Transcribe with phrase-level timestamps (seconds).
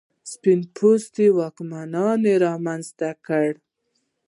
[0.31, 3.49] سپین پوستو واکمنانو رامنځته کړ.